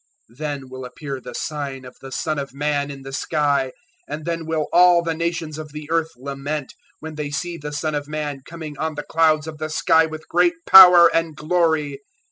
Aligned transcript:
024:030 0.31 0.37
Then 0.39 0.69
will 0.69 0.83
appear 0.83 1.21
the 1.21 1.35
Sign 1.35 1.85
of 1.85 1.95
the 2.01 2.11
Son 2.11 2.39
of 2.39 2.55
Man 2.55 2.89
in 2.89 3.03
the 3.03 3.13
sky; 3.13 3.71
and 4.07 4.25
then 4.25 4.47
will 4.47 4.65
all 4.73 5.03
the 5.03 5.13
nations 5.13 5.59
of 5.59 5.73
the 5.73 5.87
earth 5.91 6.09
lament, 6.17 6.73
when 7.01 7.13
they 7.13 7.29
see 7.29 7.55
the 7.55 7.71
Son 7.71 7.93
of 7.93 8.07
Man 8.07 8.41
coming 8.43 8.75
on 8.79 8.95
the 8.95 9.03
clouds 9.07 9.45
of 9.45 9.59
the 9.59 9.69
sky 9.69 10.07
with 10.07 10.27
great 10.27 10.55
power 10.65 11.07
and 11.15 11.35
glory. 11.35 11.99